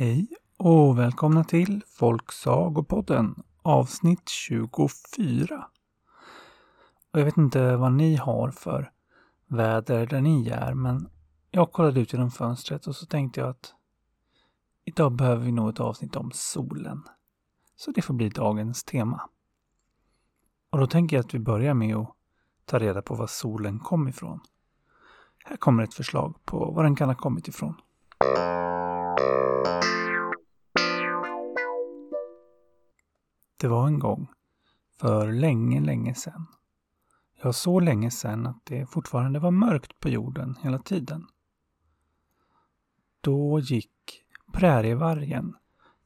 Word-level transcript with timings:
Hej 0.00 0.28
och 0.56 0.98
välkomna 0.98 1.44
till 1.44 1.82
Folksagopodden 1.86 3.42
avsnitt 3.62 4.28
24. 4.28 5.66
Och 7.12 7.20
jag 7.20 7.24
vet 7.24 7.36
inte 7.36 7.76
vad 7.76 7.92
ni 7.92 8.16
har 8.16 8.50
för 8.50 8.92
väder 9.46 10.06
där 10.06 10.20
ni 10.20 10.48
är, 10.48 10.74
men 10.74 11.08
jag 11.50 11.72
kollade 11.72 12.00
ut 12.00 12.12
genom 12.12 12.30
fönstret 12.30 12.86
och 12.86 12.96
så 12.96 13.06
tänkte 13.06 13.40
jag 13.40 13.48
att 13.48 13.74
idag 14.84 15.12
behöver 15.12 15.44
vi 15.44 15.52
nog 15.52 15.68
ett 15.68 15.80
avsnitt 15.80 16.16
om 16.16 16.30
solen. 16.34 17.02
Så 17.76 17.90
det 17.90 18.02
får 18.02 18.14
bli 18.14 18.28
dagens 18.28 18.84
tema. 18.84 19.28
Och 20.70 20.78
då 20.78 20.86
tänker 20.86 21.16
jag 21.16 21.24
att 21.24 21.34
vi 21.34 21.38
börjar 21.38 21.74
med 21.74 21.96
att 21.96 22.14
ta 22.64 22.78
reda 22.78 23.02
på 23.02 23.14
var 23.14 23.26
solen 23.26 23.78
kom 23.78 24.08
ifrån. 24.08 24.40
Här 25.44 25.56
kommer 25.56 25.82
ett 25.82 25.94
förslag 25.94 26.34
på 26.44 26.70
var 26.70 26.82
den 26.82 26.96
kan 26.96 27.08
ha 27.08 27.16
kommit 27.16 27.48
ifrån. 27.48 27.74
Det 33.60 33.68
var 33.68 33.86
en 33.86 33.98
gång, 33.98 34.28
för 35.00 35.32
länge, 35.32 35.80
länge 35.80 36.14
sedan. 36.14 36.46
Ja, 37.42 37.52
så 37.52 37.80
länge 37.80 38.10
sedan 38.10 38.46
att 38.46 38.64
det 38.64 38.86
fortfarande 38.86 39.38
var 39.38 39.50
mörkt 39.50 40.00
på 40.00 40.08
jorden 40.08 40.56
hela 40.62 40.78
tiden. 40.78 41.26
Då 43.20 43.60
gick 43.60 44.24
prärievargen 44.52 45.56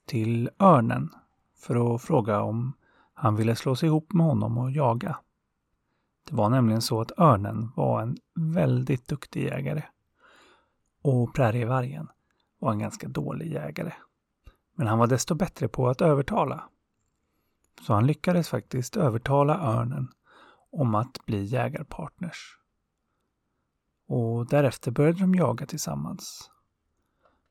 till 0.06 0.50
örnen 0.58 1.10
för 1.56 1.94
att 1.94 2.02
fråga 2.02 2.40
om 2.40 2.72
han 3.14 3.36
ville 3.36 3.56
slå 3.56 3.76
sig 3.76 3.86
ihop 3.86 4.12
med 4.12 4.26
honom 4.26 4.58
och 4.58 4.70
jaga. 4.70 5.18
Det 6.28 6.34
var 6.34 6.48
nämligen 6.48 6.82
så 6.82 7.00
att 7.00 7.18
örnen 7.18 7.72
var 7.76 8.02
en 8.02 8.16
väldigt 8.34 9.08
duktig 9.08 9.44
jägare. 9.44 9.82
Och 11.02 11.34
prärievargen 11.34 12.08
var 12.58 12.72
en 12.72 12.78
ganska 12.78 13.08
dålig 13.08 13.52
jägare. 13.52 13.92
Men 14.74 14.86
han 14.86 14.98
var 14.98 15.06
desto 15.06 15.34
bättre 15.34 15.68
på 15.68 15.88
att 15.88 16.00
övertala. 16.00 16.68
Så 17.80 17.94
han 17.94 18.06
lyckades 18.06 18.48
faktiskt 18.48 18.96
övertala 18.96 19.58
örnen 19.58 20.08
om 20.70 20.94
att 20.94 21.26
bli 21.26 21.44
jägarpartners. 21.44 22.58
Och 24.06 24.46
därefter 24.46 24.90
började 24.90 25.20
de 25.20 25.34
jaga 25.34 25.66
tillsammans. 25.66 26.50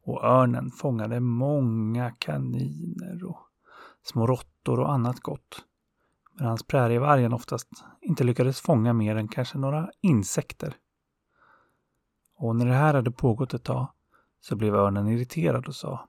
Och 0.03 0.23
örnen 0.23 0.71
fångade 0.71 1.19
många 1.19 2.11
kaniner 2.11 3.25
och 3.25 3.39
små 4.03 4.27
råttor 4.27 4.79
och 4.79 4.91
annat 4.93 5.19
gott. 5.19 5.65
Medan 6.39 6.57
prärievargen 6.67 7.33
oftast 7.33 7.69
inte 8.01 8.23
lyckades 8.23 8.61
fånga 8.61 8.93
mer 8.93 9.15
än 9.15 9.27
kanske 9.27 9.57
några 9.57 9.89
insekter. 10.01 10.75
Och 12.35 12.55
när 12.55 12.65
det 12.65 12.73
här 12.73 12.93
hade 12.93 13.11
pågått 13.11 13.53
ett 13.53 13.63
tag 13.63 13.87
så 14.41 14.55
blev 14.55 14.75
örnen 14.75 15.07
irriterad 15.07 15.67
och 15.67 15.75
sa 15.75 16.07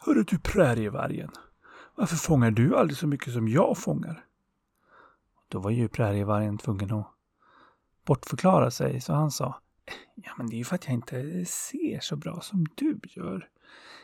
Hörru 0.00 0.22
du 0.22 0.38
prärievargen, 0.38 1.30
varför 1.96 2.16
fångar 2.16 2.50
du 2.50 2.76
aldrig 2.76 2.96
så 2.98 3.06
mycket 3.06 3.32
som 3.32 3.48
jag 3.48 3.78
fångar? 3.78 4.24
Då 5.48 5.58
var 5.58 5.70
ju 5.70 5.88
prärievargen 5.88 6.58
tvungen 6.58 6.92
att 6.92 7.06
bortförklara 8.04 8.70
sig, 8.70 9.00
så 9.00 9.12
han 9.12 9.30
sa 9.30 9.60
Ja, 10.14 10.30
men 10.36 10.46
det 10.46 10.56
är 10.56 10.58
ju 10.58 10.64
för 10.64 10.74
att 10.74 10.84
jag 10.84 10.94
inte 10.94 11.44
ser 11.44 12.00
så 12.00 12.16
bra 12.16 12.40
som 12.40 12.66
du 12.74 13.00
gör. 13.02 13.48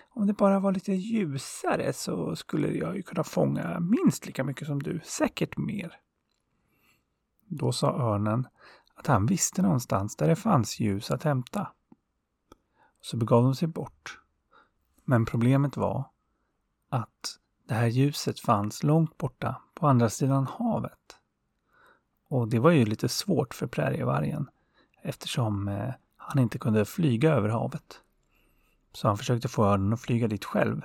Om 0.08 0.26
det 0.26 0.32
bara 0.32 0.60
var 0.60 0.72
lite 0.72 0.92
ljusare 0.92 1.92
så 1.92 2.36
skulle 2.36 2.68
jag 2.68 2.96
ju 2.96 3.02
kunna 3.02 3.24
fånga 3.24 3.80
minst 3.80 4.26
lika 4.26 4.44
mycket 4.44 4.66
som 4.66 4.82
du, 4.82 5.00
säkert 5.04 5.56
mer. 5.56 6.00
Då 7.46 7.72
sa 7.72 7.92
örnen 7.92 8.48
att 8.94 9.06
han 9.06 9.26
visste 9.26 9.62
någonstans 9.62 10.16
där 10.16 10.28
det 10.28 10.36
fanns 10.36 10.80
ljus 10.80 11.10
att 11.10 11.22
hämta. 11.22 11.72
Så 13.00 13.16
begav 13.16 13.42
de 13.42 13.54
sig 13.54 13.68
bort. 13.68 14.20
Men 15.04 15.24
problemet 15.24 15.76
var 15.76 16.10
att 16.88 17.38
det 17.64 17.74
här 17.74 17.86
ljuset 17.86 18.40
fanns 18.40 18.82
långt 18.82 19.18
borta 19.18 19.62
på 19.74 19.86
andra 19.86 20.10
sidan 20.10 20.46
havet. 20.46 21.16
Och 22.28 22.48
det 22.48 22.58
var 22.58 22.70
ju 22.70 22.84
lite 22.84 23.08
svårt 23.08 23.54
för 23.54 23.66
prärievargen 23.66 24.50
eftersom 25.02 25.68
eh, 25.68 25.94
han 26.16 26.38
inte 26.42 26.58
kunde 26.58 26.84
flyga 26.84 27.32
över 27.32 27.48
havet. 27.48 28.00
Så 28.92 29.08
han 29.08 29.18
försökte 29.18 29.48
få 29.48 29.64
örnen 29.64 29.92
att 29.92 30.00
flyga 30.00 30.28
dit 30.28 30.44
själv. 30.44 30.82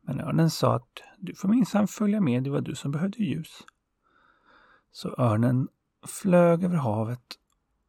Men 0.00 0.20
örnen 0.20 0.50
sa 0.50 0.74
att 0.74 1.02
du 1.18 1.34
får 1.34 1.48
minsann 1.48 1.88
följa 1.88 2.20
med, 2.20 2.42
det 2.42 2.50
var 2.50 2.60
du 2.60 2.74
som 2.74 2.90
behövde 2.90 3.22
ljus. 3.24 3.62
Så 4.92 5.14
örnen 5.18 5.68
flög 6.06 6.64
över 6.64 6.76
havet 6.76 7.38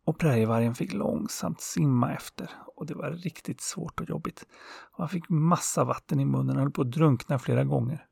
och 0.05 0.19
prärievargen 0.19 0.75
fick 0.75 0.93
långsamt 0.93 1.61
simma 1.61 2.13
efter 2.13 2.49
och 2.75 2.85
det 2.85 2.95
var 2.95 3.11
riktigt 3.11 3.61
svårt 3.61 4.01
och 4.01 4.09
jobbigt. 4.09 4.47
Och 4.91 4.99
han 4.99 5.09
fick 5.09 5.29
massa 5.29 5.83
vatten 5.83 6.19
i 6.19 6.25
munnen 6.25 6.55
och 6.55 6.61
höll 6.61 6.71
på 6.71 6.81
att 6.81 6.91
drunkna 6.91 7.39
flera 7.39 7.63
gånger. 7.63 8.07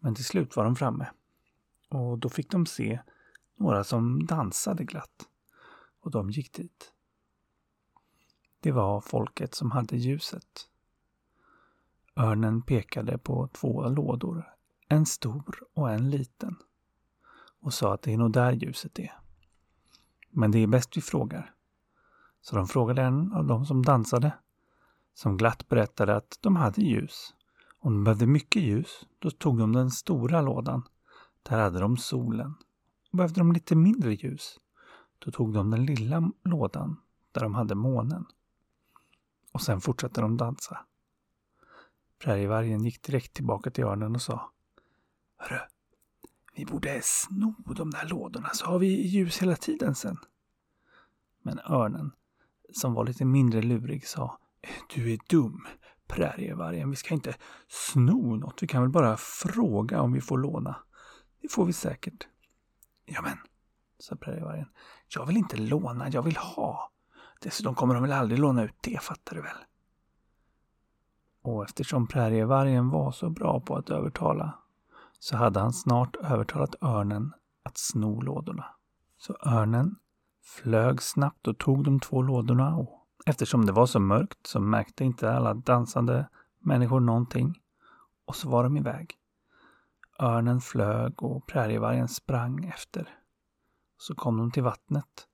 Men 0.00 0.14
till 0.14 0.24
slut 0.24 0.56
var 0.56 0.64
de 0.64 0.76
framme. 0.76 1.10
Och 1.88 2.18
då 2.18 2.28
fick 2.28 2.50
de 2.50 2.66
se 2.66 3.00
några 3.56 3.84
som 3.84 4.26
dansade 4.26 4.84
glatt. 4.84 5.28
Och 6.00 6.10
de 6.10 6.30
gick 6.30 6.52
dit. 6.52 6.92
Det 8.60 8.72
var 8.72 9.00
folket 9.00 9.54
som 9.54 9.70
hade 9.70 9.96
ljuset. 9.96 10.68
Örnen 12.16 12.62
pekade 12.62 13.18
på 13.18 13.48
två 13.52 13.88
lådor, 13.88 14.54
en 14.88 15.06
stor 15.06 15.62
och 15.74 15.90
en 15.90 16.10
liten, 16.10 16.56
och 17.60 17.74
sa 17.74 17.94
att 17.94 18.02
det 18.02 18.12
är 18.12 18.18
nog 18.18 18.32
där 18.32 18.52
ljuset 18.52 18.98
är. 18.98 19.21
Men 20.32 20.50
det 20.50 20.58
är 20.58 20.66
bäst 20.66 20.96
vi 20.96 21.00
frågar. 21.00 21.54
Så 22.40 22.56
de 22.56 22.66
frågade 22.68 23.02
en 23.02 23.32
av 23.32 23.46
dem 23.46 23.66
som 23.66 23.82
dansade, 23.82 24.32
som 25.14 25.36
glatt 25.36 25.68
berättade 25.68 26.16
att 26.16 26.38
de 26.40 26.56
hade 26.56 26.82
ljus. 26.82 27.34
Om 27.78 27.92
de 27.92 28.04
behövde 28.04 28.26
mycket 28.26 28.62
ljus, 28.62 29.06
då 29.18 29.30
tog 29.30 29.58
de 29.58 29.72
den 29.72 29.90
stora 29.90 30.40
lådan. 30.40 30.82
Där 31.42 31.60
hade 31.60 31.80
de 31.80 31.96
solen. 31.96 32.54
Och 33.10 33.16
behövde 33.16 33.40
de 33.40 33.52
lite 33.52 33.76
mindre 33.76 34.14
ljus, 34.14 34.60
då 35.18 35.30
tog 35.30 35.52
de 35.52 35.70
den 35.70 35.84
lilla 35.84 36.30
lådan 36.44 36.96
där 37.32 37.40
de 37.40 37.54
hade 37.54 37.74
månen. 37.74 38.26
Och 39.52 39.62
sen 39.62 39.80
fortsatte 39.80 40.20
de 40.20 40.36
dansa. 40.36 40.78
Prärievargen 42.18 42.84
gick 42.84 43.02
direkt 43.02 43.32
tillbaka 43.32 43.70
till 43.70 43.84
örnen 43.84 44.14
och 44.14 44.22
sa 44.22 44.50
Hörru, 45.36 45.58
vi 46.54 46.64
borde 46.64 47.00
sno 47.02 47.54
de 47.76 47.90
där 47.90 48.08
lådorna 48.08 48.48
så 48.52 48.66
har 48.66 48.78
vi 48.78 48.86
ljus 48.86 49.42
hela 49.42 49.56
tiden 49.56 49.94
sen. 49.94 50.16
Men 51.42 51.58
örnen, 51.58 52.12
som 52.72 52.94
var 52.94 53.04
lite 53.04 53.24
mindre 53.24 53.62
lurig, 53.62 54.06
sa 54.06 54.38
Du 54.94 55.12
är 55.12 55.18
dum, 55.28 55.66
prärievargen. 56.06 56.90
Vi 56.90 56.96
ska 56.96 57.14
inte 57.14 57.34
sno 57.68 58.36
något. 58.36 58.62
Vi 58.62 58.66
kan 58.66 58.82
väl 58.82 58.90
bara 58.90 59.16
fråga 59.16 60.00
om 60.00 60.12
vi 60.12 60.20
får 60.20 60.38
låna. 60.38 60.76
Det 61.42 61.48
får 61.52 61.64
vi 61.64 61.72
säkert. 61.72 62.28
Ja 63.04 63.22
men, 63.22 63.38
sa 63.98 64.16
prärievargen. 64.16 64.68
Jag 65.08 65.26
vill 65.26 65.36
inte 65.36 65.56
låna, 65.56 66.08
jag 66.08 66.22
vill 66.22 66.36
ha. 66.36 66.90
Dessutom 67.40 67.74
kommer 67.74 67.94
de 67.94 68.02
väl 68.02 68.12
aldrig 68.12 68.40
låna 68.40 68.64
ut 68.64 68.76
det, 68.80 69.02
fattar 69.02 69.36
du 69.36 69.42
väl? 69.42 69.56
Och 71.42 71.64
eftersom 71.64 72.06
prärievargen 72.06 72.90
var 72.90 73.12
så 73.12 73.30
bra 73.30 73.60
på 73.60 73.76
att 73.76 73.90
övertala 73.90 74.61
så 75.22 75.36
hade 75.36 75.60
han 75.60 75.72
snart 75.72 76.16
övertalat 76.16 76.74
örnen 76.82 77.32
att 77.62 77.78
sno 77.78 78.20
lådorna. 78.20 78.64
Så 79.18 79.36
örnen 79.46 79.96
flög 80.42 81.02
snabbt 81.02 81.48
och 81.48 81.58
tog 81.58 81.84
de 81.84 82.00
två 82.00 82.22
lådorna 82.22 82.76
och 82.76 83.06
eftersom 83.26 83.66
det 83.66 83.72
var 83.72 83.86
så 83.86 84.00
mörkt 84.00 84.46
så 84.46 84.60
märkte 84.60 85.04
inte 85.04 85.32
alla 85.32 85.54
dansande 85.54 86.28
människor 86.58 87.00
någonting 87.00 87.60
och 88.24 88.36
så 88.36 88.48
var 88.48 88.64
de 88.64 88.76
iväg. 88.76 89.14
Örnen 90.20 90.60
flög 90.60 91.22
och 91.22 91.46
prärievargen 91.46 92.08
sprang 92.08 92.64
efter. 92.64 93.08
Så 93.98 94.14
kom 94.14 94.36
de 94.36 94.50
till 94.50 94.62
vattnet. 94.62 95.28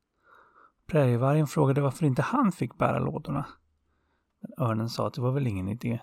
Prärievargen 0.86 1.46
frågade 1.46 1.80
varför 1.80 2.06
inte 2.06 2.22
han 2.22 2.52
fick 2.52 2.78
bära 2.78 2.98
lådorna. 2.98 3.46
Men 4.40 4.66
örnen 4.66 4.88
sa 4.88 5.06
att 5.06 5.14
det 5.14 5.20
var 5.20 5.32
väl 5.32 5.46
ingen 5.46 5.68
idé, 5.68 6.00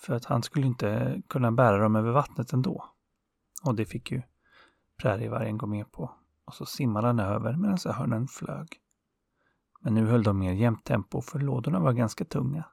för 0.00 0.14
att 0.14 0.24
han 0.24 0.42
skulle 0.42 0.66
inte 0.66 1.22
kunna 1.28 1.52
bära 1.52 1.78
dem 1.78 1.96
över 1.96 2.10
vattnet 2.10 2.52
ändå. 2.52 2.92
Och 3.66 3.74
det 3.74 3.86
fick 3.86 4.10
ju 4.10 4.22
prärievargen 4.96 5.58
gå 5.58 5.66
med 5.66 5.92
på. 5.92 6.10
Och 6.44 6.54
så 6.54 6.66
simmade 6.66 7.06
han 7.06 7.20
över 7.20 7.56
medan 7.56 7.78
örnen 7.86 8.28
flög. 8.28 8.80
Men 9.80 9.94
nu 9.94 10.06
höll 10.06 10.22
de 10.22 10.38
mer 10.38 10.52
jämnt 10.52 10.84
tempo 10.84 11.20
för 11.20 11.38
lådorna 11.38 11.80
var 11.80 11.92
ganska 11.92 12.24
tunga. 12.24 12.64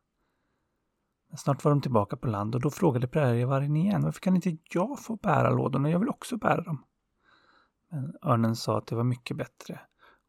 Men 1.30 1.38
snart 1.38 1.64
var 1.64 1.72
de 1.72 1.82
tillbaka 1.82 2.18
på 2.18 2.28
land 2.28 2.56
och 2.56 2.62
då 2.62 2.70
frågade 2.70 3.08
prärievargen 3.08 3.76
igen 3.76 4.02
varför 4.02 4.22
kan 4.22 4.36
inte 4.36 4.58
jag 4.70 5.00
få 5.00 5.16
bära 5.16 5.50
lådorna? 5.50 5.90
Jag 5.90 6.00
vill 6.00 6.10
också 6.10 6.38
bära 6.38 6.62
dem. 6.62 6.84
Men 7.90 8.16
örnen 8.24 8.56
sa 8.56 8.78
att 8.78 8.88
det 8.88 8.96
var 8.96 9.04
mycket 9.04 9.38
bättre 9.38 9.80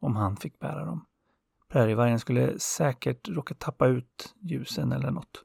om 0.01 0.17
han 0.17 0.37
fick 0.37 0.59
bära 0.59 0.85
dem. 0.85 1.07
Prärievargen 1.69 2.21
skulle 2.21 2.59
säkert 2.59 3.29
råka 3.29 3.55
tappa 3.55 3.87
ut 3.87 4.35
ljusen 4.41 4.93
eller 4.93 5.11
något. 5.11 5.45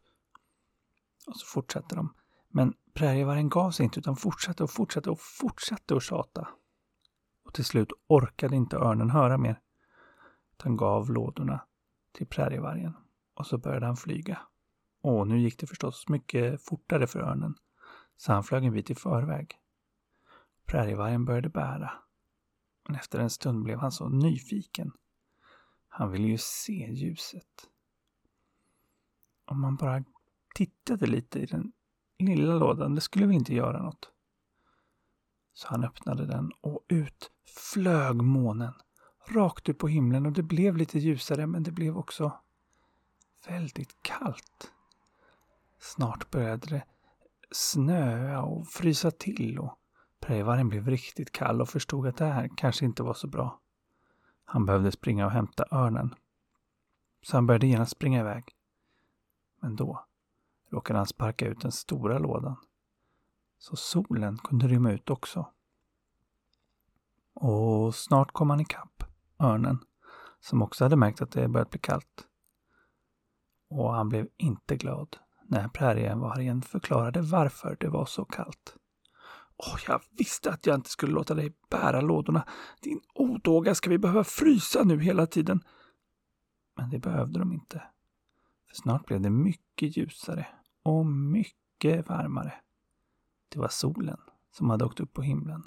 Och 1.27 1.35
så 1.35 1.45
fortsatte 1.45 1.95
de. 1.95 2.13
Men 2.47 2.73
prärievargen 2.99 3.49
gav 3.49 3.71
sig 3.71 3.83
inte 3.83 3.99
utan 3.99 4.15
fortsatte 4.15 4.63
och 4.63 4.71
fortsatte 4.71 5.09
och 5.09 5.19
fortsatte 5.21 5.95
att 5.95 6.03
tjata. 6.03 6.47
Och 7.45 7.53
till 7.53 7.65
slut 7.65 7.91
orkade 8.07 8.55
inte 8.55 8.77
örnen 8.77 9.09
höra 9.09 9.37
mer. 9.37 9.61
Han 10.57 10.77
gav 10.77 11.11
lådorna 11.11 11.65
till 12.11 12.27
prärievargen 12.27 12.93
och 13.33 13.47
så 13.47 13.57
började 13.57 13.85
han 13.85 13.97
flyga. 13.97 14.39
Och 15.01 15.27
nu 15.27 15.39
gick 15.39 15.59
det 15.59 15.67
förstås 15.67 16.07
mycket 16.07 16.65
fortare 16.65 17.07
för 17.07 17.19
örnen, 17.19 17.55
så 18.17 18.33
han 18.33 18.43
flög 18.43 18.65
en 18.65 18.73
bit 18.73 18.89
i 18.89 18.95
förväg. 18.95 19.55
Prärievargen 20.65 21.25
började 21.25 21.49
bära. 21.49 21.91
Men 22.87 22.95
efter 22.95 23.19
en 23.19 23.29
stund 23.29 23.63
blev 23.63 23.79
han 23.79 23.91
så 23.91 24.09
nyfiken. 24.09 24.91
Han 25.87 26.11
ville 26.11 26.27
ju 26.27 26.37
se 26.37 26.91
ljuset. 26.91 27.69
Om 29.45 29.61
man 29.61 29.75
bara 29.75 30.03
tittade 30.55 31.07
lite 31.07 31.39
i 31.39 31.45
den 31.45 31.71
lilla 32.19 32.53
lådan, 32.53 32.95
det 32.95 33.01
skulle 33.01 33.25
vi 33.25 33.35
inte 33.35 33.53
göra 33.55 33.83
något. 33.83 34.11
Så 35.53 35.67
han 35.67 35.83
öppnade 35.83 36.25
den 36.25 36.51
och 36.61 36.85
ut 36.87 37.31
flög 37.73 38.15
månen. 38.15 38.73
Rakt 39.27 39.69
upp 39.69 39.77
på 39.77 39.87
himlen 39.87 40.25
och 40.25 40.31
det 40.31 40.43
blev 40.43 40.77
lite 40.77 40.99
ljusare 40.99 41.47
men 41.47 41.63
det 41.63 41.71
blev 41.71 41.97
också 41.97 42.31
väldigt 43.47 44.03
kallt. 44.03 44.71
Snart 45.79 46.31
började 46.31 46.67
det 46.67 46.83
snöa 47.51 48.41
och 48.41 48.67
frysa 48.67 49.11
till 49.11 49.59
och 49.59 49.79
Prejvaren 50.19 50.69
blev 50.69 50.87
riktigt 50.87 51.31
kall 51.31 51.61
och 51.61 51.69
förstod 51.69 52.07
att 52.07 52.17
det 52.17 52.25
här 52.25 52.49
kanske 52.57 52.85
inte 52.85 53.03
var 53.03 53.13
så 53.13 53.27
bra. 53.27 53.59
Han 54.45 54.65
behövde 54.65 54.91
springa 54.91 55.25
och 55.25 55.31
hämta 55.31 55.65
örnen. 55.71 56.15
Så 57.21 57.37
han 57.37 57.47
började 57.47 57.67
genast 57.67 57.91
springa 57.91 58.19
iväg. 58.19 58.55
Men 59.59 59.75
då 59.75 60.05
råkade 60.69 60.99
han 60.99 61.05
sparka 61.05 61.47
ut 61.47 61.61
den 61.61 61.71
stora 61.71 62.19
lådan. 62.19 62.55
Så 63.57 63.75
solen 63.75 64.37
kunde 64.37 64.67
rymma 64.67 64.91
ut 64.91 65.09
också. 65.09 65.47
Och 67.33 67.95
snart 67.95 68.31
kom 68.31 68.49
han 68.49 68.59
ikapp 68.59 69.03
örnen, 69.39 69.79
som 70.39 70.61
också 70.61 70.85
hade 70.85 70.95
märkt 70.95 71.21
att 71.21 71.31
det 71.31 71.47
börjat 71.47 71.69
bli 71.69 71.79
kallt. 71.79 72.27
Och 73.69 73.93
han 73.93 74.09
blev 74.09 74.27
inte 74.37 74.75
glad 74.75 75.17
när 75.43 75.67
prärievargen 75.67 76.61
förklarade 76.61 77.21
varför 77.21 77.77
det 77.79 77.89
var 77.89 78.05
så 78.05 78.25
kallt. 78.25 78.75
Åh, 79.57 79.79
jag 79.87 80.01
visste 80.17 80.51
att 80.51 80.65
jag 80.65 80.75
inte 80.75 80.89
skulle 80.89 81.13
låta 81.13 81.33
dig 81.33 81.53
bära 81.69 82.01
lådorna. 82.01 82.47
Din 82.81 83.01
odåga, 83.13 83.75
ska 83.75 83.89
vi 83.89 83.97
behöva 83.97 84.23
frysa 84.23 84.83
nu 84.83 84.99
hela 84.99 85.25
tiden? 85.25 85.63
Men 86.75 86.89
det 86.89 86.99
behövde 86.99 87.39
de 87.39 87.53
inte. 87.53 87.83
För 88.67 88.75
snart 88.75 89.05
blev 89.05 89.21
det 89.21 89.29
mycket 89.29 89.97
ljusare 89.97 90.47
och 90.89 91.05
mycket 91.05 92.09
varmare. 92.09 92.53
Det 93.49 93.59
var 93.59 93.67
solen 93.67 94.17
som 94.51 94.69
hade 94.69 94.85
åkt 94.85 94.99
upp 94.99 95.13
på 95.13 95.21
himlen. 95.21 95.63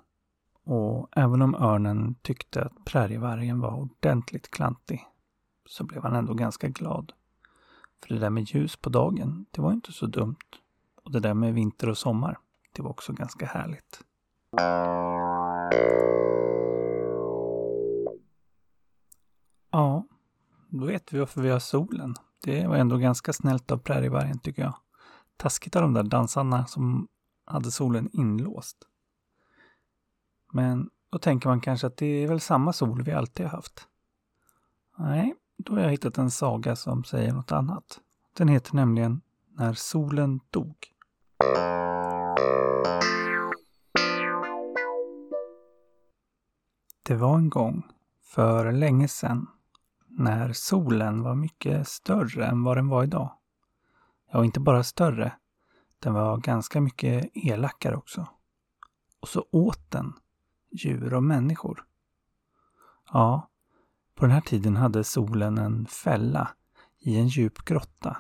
Och 0.65 1.09
även 1.13 1.43
om 1.43 1.55
örnen 1.55 2.15
tyckte 2.23 2.63
att 2.65 2.85
prärievargen 2.85 3.61
var 3.61 3.75
ordentligt 3.75 4.51
klantig 4.51 5.07
så 5.67 5.85
blev 5.85 6.03
han 6.03 6.15
ändå 6.15 6.35
ganska 6.35 6.69
glad. 6.69 7.13
För 8.03 8.15
det 8.15 8.21
där 8.21 8.31
med 8.31 8.45
ljus 8.45 8.77
på 8.77 8.91
dagen, 8.91 9.47
det 9.51 9.61
var 9.61 9.73
inte 9.73 9.93
så 9.93 10.07
dumt. 10.07 10.37
Och 11.05 11.13
det 11.13 11.21
där 11.21 11.35
med 11.35 11.55
vinter 11.55 11.89
och 11.89 11.99
sommar, 11.99 12.39
det 12.73 12.83
var 12.83 12.91
också 12.91 13.13
ganska 13.13 13.47
härligt. 13.47 14.05
Ja, 19.71 20.07
då 20.69 20.87
vet 20.87 21.13
vi 21.13 21.19
varför 21.19 21.43
vi 21.43 21.51
har 21.51 21.59
solen. 21.59 22.15
Det 22.45 22.67
var 22.67 22.77
ändå 22.77 22.97
ganska 22.97 23.33
snällt 23.33 23.71
av 23.71 23.79
prärievargen 23.79 24.39
tycker 24.39 24.63
jag. 24.63 24.75
Taskigt 25.37 25.77
av 25.77 25.83
de 25.83 25.95
där 25.95 26.03
dansarna 26.03 26.67
som 26.67 27.09
hade 27.45 27.71
solen 27.71 28.11
inlåst. 28.13 28.77
Men 30.53 30.91
då 31.11 31.19
tänker 31.19 31.49
man 31.49 31.61
kanske 31.61 31.87
att 31.87 31.97
det 31.97 32.07
är 32.07 32.29
väl 32.29 32.41
samma 32.41 32.73
sol 32.73 33.03
vi 33.03 33.13
alltid 33.13 33.47
har 33.47 33.57
haft. 33.57 33.89
Nej, 34.99 35.35
då 35.57 35.73
har 35.73 35.81
jag 35.81 35.91
hittat 35.91 36.19
en 36.19 36.31
saga 36.31 36.77
som 36.77 37.05
säger 37.05 37.33
något 37.33 37.53
annat. 37.53 38.01
Den 38.37 38.49
heter 38.49 38.75
nämligen 38.75 39.21
När 39.49 39.75
solen 39.75 40.41
dog. 40.51 40.77
Det 47.03 47.17
var 47.17 47.39
en 47.39 47.51
gång, 47.51 47.83
för 48.23 48.73
länge 48.73 49.09
sedan, 49.09 49.47
när 50.09 50.53
solen 50.53 51.23
var 51.23 51.35
mycket 51.35 51.89
större 51.89 52.47
än 52.47 52.63
vad 52.63 52.77
den 52.77 52.89
var 52.89 53.05
idag. 53.05 53.31
Ja, 54.33 54.45
inte 54.45 54.61
bara 54.61 54.83
större, 54.83 55.33
den 55.99 56.15
var 56.15 56.37
ganska 56.37 56.81
mycket 56.81 57.31
elakare 57.35 57.97
också. 57.97 58.27
Och 59.21 59.29
så 59.29 59.47
åt 59.51 59.91
den 59.91 60.13
djur 60.71 61.15
och 61.15 61.23
människor. 61.23 61.85
Ja, 63.13 63.51
på 64.15 64.25
den 64.25 64.35
här 64.35 64.41
tiden 64.41 64.77
hade 64.77 65.05
solen 65.05 65.59
en 65.59 65.87
fälla 65.87 66.51
i 66.99 67.19
en 67.19 67.29
djup 67.29 67.65
grotta. 67.65 68.17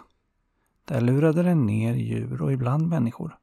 Där 0.85 1.01
lurade 1.01 1.43
den 1.43 1.67
ner 1.67 1.95
djur 1.95 2.43
och 2.43 2.53
ibland 2.53 2.89
människor 2.89 3.39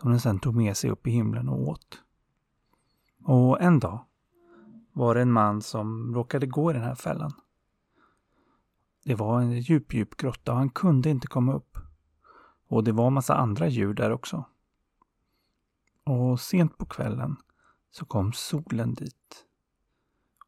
som 0.00 0.10
den 0.10 0.20
sedan 0.20 0.38
tog 0.38 0.54
med 0.54 0.76
sig 0.76 0.90
upp 0.90 1.06
i 1.06 1.10
himlen 1.10 1.48
och 1.48 1.68
åt. 1.68 2.02
Och 3.24 3.60
en 3.60 3.78
dag 3.78 4.04
var 4.92 5.14
det 5.14 5.20
en 5.22 5.32
man 5.32 5.62
som 5.62 6.14
råkade 6.14 6.46
gå 6.46 6.70
i 6.70 6.74
den 6.74 6.82
här 6.82 6.94
fällan. 6.94 7.32
Det 9.04 9.14
var 9.14 9.40
en 9.40 9.60
djup, 9.60 9.94
djup 9.94 10.16
grotta 10.16 10.52
och 10.52 10.58
han 10.58 10.70
kunde 10.70 11.10
inte 11.10 11.26
komma 11.26 11.52
upp. 11.52 11.78
Och 12.70 12.84
det 12.84 12.92
var 12.92 13.10
massa 13.10 13.34
andra 13.34 13.68
djur 13.68 13.94
där 13.94 14.12
också. 14.12 14.44
Och 16.04 16.40
sent 16.40 16.78
på 16.78 16.86
kvällen 16.86 17.36
så 17.90 18.04
kom 18.04 18.32
solen 18.32 18.94
dit. 18.94 19.46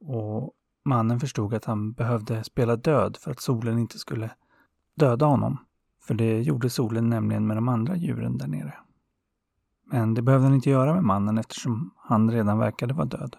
Och 0.00 0.52
mannen 0.84 1.20
förstod 1.20 1.54
att 1.54 1.64
han 1.64 1.92
behövde 1.92 2.44
spela 2.44 2.76
död 2.76 3.16
för 3.16 3.30
att 3.30 3.40
solen 3.40 3.78
inte 3.78 3.98
skulle 3.98 4.30
döda 4.94 5.26
honom. 5.26 5.58
För 6.00 6.14
det 6.14 6.42
gjorde 6.42 6.70
solen 6.70 7.08
nämligen 7.08 7.46
med 7.46 7.56
de 7.56 7.68
andra 7.68 7.96
djuren 7.96 8.38
där 8.38 8.46
nere. 8.46 8.74
Men 9.84 10.14
det 10.14 10.22
behövde 10.22 10.46
han 10.46 10.54
inte 10.54 10.70
göra 10.70 10.94
med 10.94 11.04
mannen 11.04 11.38
eftersom 11.38 11.94
han 11.96 12.30
redan 12.30 12.58
verkade 12.58 12.94
vara 12.94 13.06
död. 13.06 13.36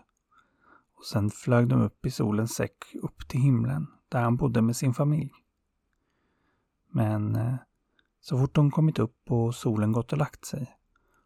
Och 0.97 1.05
sen 1.05 1.29
flög 1.29 1.67
de 1.67 1.81
upp 1.81 2.05
i 2.05 2.11
solens 2.11 2.55
säck 2.55 2.95
upp 3.01 3.27
till 3.27 3.39
himlen 3.39 3.87
där 4.09 4.21
han 4.21 4.35
bodde 4.35 4.61
med 4.61 4.75
sin 4.75 4.93
familj. 4.93 5.31
Men 6.89 7.35
eh, 7.35 7.55
så 8.23 8.37
fort 8.37 8.55
de 8.55 8.71
kommit 8.71 8.99
upp 8.99 9.31
och 9.31 9.55
solen 9.55 9.91
gått 9.91 10.11
och 10.11 10.17
lagt 10.17 10.45
sig 10.45 10.77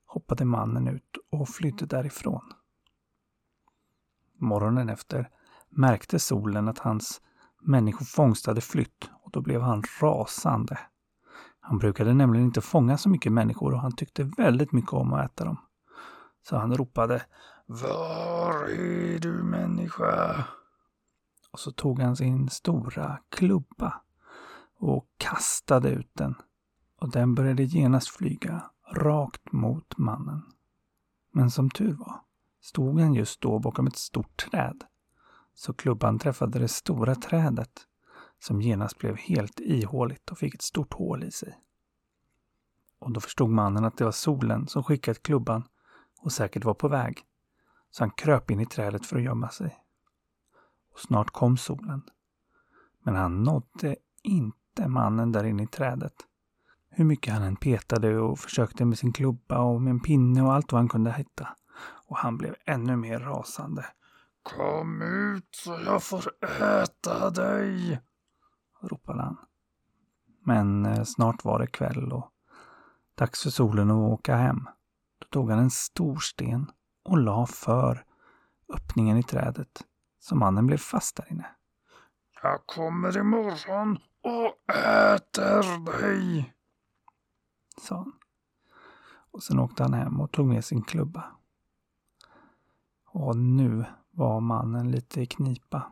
hoppade 0.08 0.46
mannen 0.46 0.88
ut 0.88 1.18
och 1.32 1.50
flydde 1.50 1.86
därifrån. 1.86 2.54
Morgonen 4.40 4.90
efter 4.90 5.30
märkte 5.70 6.20
solen 6.20 6.68
att 6.68 6.80
hans 6.80 7.22
människofångst 7.62 8.46
hade 8.46 8.62
flytt 8.62 9.10
och 9.24 9.32
då 9.32 9.42
blev 9.42 9.62
han 9.62 9.84
rasande. 10.02 10.80
Han 11.60 11.78
brukade 11.78 12.14
nämligen 12.14 12.46
inte 12.46 12.62
fånga 12.62 12.98
så 12.98 13.10
mycket 13.10 13.32
människor 13.32 13.74
och 13.74 13.80
han 13.80 13.96
tyckte 13.96 14.24
väldigt 14.24 14.72
mycket 14.72 14.94
om 14.94 15.14
att 15.14 15.26
äta 15.26 15.46
dem. 15.46 15.58
Så 16.50 16.58
han 16.58 16.78
ropade 16.78 17.26
Var 17.66 18.70
är 18.70 19.20
du 19.20 19.44
människa? 19.44 20.46
Och 21.52 21.60
så 21.60 21.72
tog 21.72 22.00
han 22.00 22.16
sin 22.16 22.50
stora 22.50 23.20
klubba 23.30 24.02
och 24.80 25.08
kastade 25.18 25.90
ut 25.90 26.12
den. 26.14 26.36
Och 27.00 27.12
den 27.12 27.36
började 27.36 27.64
genast 27.64 28.08
flyga 28.08 28.72
rakt 28.92 29.52
mot 29.52 29.98
mannen. 29.98 30.42
Men 31.32 31.52
som 31.52 31.70
tur 31.70 31.94
var 31.94 32.22
stod 32.62 33.00
han 33.00 33.14
just 33.14 33.42
då 33.42 33.60
bakom 33.60 33.88
ett 33.88 33.98
stort 33.98 34.38
träd. 34.38 34.84
Så 35.54 35.74
klubban 35.74 36.20
träffade 36.20 36.60
det 36.60 36.68
stora 36.68 37.16
trädet 37.16 37.88
som 38.40 38.62
genast 38.62 38.98
blev 38.98 39.16
helt 39.16 39.60
ihåligt 39.60 40.32
och 40.32 40.38
fick 40.38 40.56
ett 40.56 40.62
stort 40.62 40.94
hål 40.94 41.24
i 41.24 41.32
sig. 41.32 41.60
Och 43.00 43.12
då 43.12 43.20
förstod 43.20 43.50
mannen 43.50 43.86
att 43.86 43.98
det 43.98 44.04
var 44.04 44.12
solen 44.12 44.68
som 44.68 44.84
skickat 44.84 45.24
klubban 45.24 45.64
och 46.20 46.32
säkert 46.32 46.66
var 46.66 46.74
på 46.74 46.88
väg. 46.88 47.22
Så 47.92 48.04
han 48.04 48.12
kröp 48.12 48.52
in 48.52 48.60
i 48.60 48.66
trädet 48.66 49.06
för 49.06 49.18
att 49.18 49.24
gömma 49.24 49.50
sig. 49.50 49.78
Och 50.94 51.00
snart 51.00 51.32
kom 51.32 51.58
solen. 51.58 52.02
Men 53.00 53.16
han 53.16 53.44
nådde 53.44 53.96
inte 54.24 54.88
mannen 54.88 55.32
där 55.32 55.44
inne 55.44 55.64
i 55.64 55.68
trädet. 55.68 56.14
Hur 56.98 57.06
mycket 57.06 57.34
han 57.34 57.44
än 57.44 57.56
petade 57.56 58.20
och 58.20 58.40
försökte 58.40 58.86
med 58.86 58.98
sin 58.98 59.14
klubba 59.14 59.60
och 59.60 59.82
med 59.82 59.92
en 59.92 60.00
pinne 60.00 60.42
och 60.42 60.54
allt 60.54 60.72
vad 60.72 60.82
han 60.82 60.90
kunde 60.90 61.12
hitta. 61.12 61.48
Och 61.80 62.18
han 62.18 62.38
blev 62.38 62.56
ännu 62.66 62.96
mer 62.96 63.20
rasande. 63.20 63.86
Kom 64.44 65.02
ut 65.02 65.48
så 65.52 65.80
jag 65.86 66.04
får 66.04 66.32
äta 66.62 67.30
dig! 67.30 68.02
ropade 68.82 69.22
han. 69.22 69.38
Men 70.46 70.86
eh, 70.86 71.04
snart 71.04 71.44
var 71.44 71.60
det 71.60 71.68
kväll 71.68 72.14
och 72.14 72.32
dags 73.16 73.44
för 73.44 73.50
solen 73.50 73.92
att 73.92 74.12
åka 74.12 74.36
hem. 74.36 74.68
Då 75.20 75.28
tog 75.30 75.50
han 75.50 75.60
en 75.60 75.70
stor 75.70 76.18
sten 76.18 76.72
och 77.04 77.18
la 77.18 77.46
för 77.46 78.06
öppningen 78.74 79.18
i 79.18 79.24
trädet 79.24 79.86
så 80.20 80.36
mannen 80.36 80.68
blev 80.68 80.78
fast 80.78 81.16
där 81.16 81.32
inne. 81.32 81.46
Jag 82.44 82.66
kommer 82.66 83.18
imorgon 83.18 83.98
och 84.24 84.76
äter 84.76 85.86
dig, 86.02 86.54
sa 87.80 87.96
han. 87.96 88.14
Och 89.32 89.44
sen 89.44 89.60
åkte 89.60 89.84
han 89.84 89.94
hem 89.94 90.22
och 90.22 90.32
tog 90.32 90.48
med 90.48 90.66
sin 90.66 90.82
klubba. 90.82 91.24
Och 93.06 93.38
nu 93.38 93.86
var 94.12 94.40
mannen 94.40 94.92
lite 94.92 95.22
i 95.22 95.26
knipa. 95.26 95.92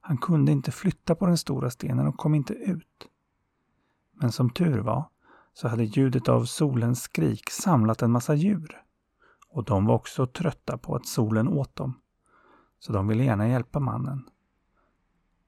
Han 0.00 0.18
kunde 0.18 0.52
inte 0.52 0.72
flytta 0.72 1.14
på 1.14 1.26
den 1.26 1.38
stora 1.38 1.70
stenen 1.70 2.06
och 2.06 2.16
kom 2.16 2.34
inte 2.34 2.54
ut. 2.54 3.08
Men 4.12 4.32
som 4.32 4.50
tur 4.50 4.78
var 4.78 5.04
så 5.52 5.68
hade 5.68 5.84
ljudet 5.84 6.28
av 6.28 6.44
solens 6.44 7.02
skrik 7.02 7.50
samlat 7.50 8.02
en 8.02 8.10
massa 8.10 8.34
djur. 8.34 8.82
Och 9.48 9.64
de 9.64 9.86
var 9.86 9.94
också 9.94 10.26
trötta 10.26 10.78
på 10.78 10.94
att 10.94 11.06
solen 11.06 11.48
åt 11.48 11.76
dem. 11.76 12.00
Så 12.78 12.92
de 12.92 13.08
ville 13.08 13.24
gärna 13.24 13.48
hjälpa 13.48 13.80
mannen. 13.80 14.28